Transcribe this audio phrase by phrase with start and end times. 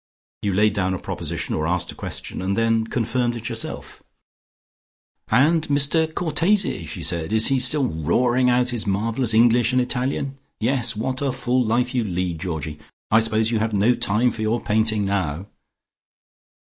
[0.41, 4.01] You laid down a proposition, or asked a question, and then confirmed it yourself.
[5.27, 10.39] "And Mr Cortese," she said, "is he still roaring out his marvellous English and Italian?
[10.59, 10.95] Yes.
[10.95, 12.79] What a full life you lead, Georgie.
[13.11, 15.45] I suppose you have no time for your painting now."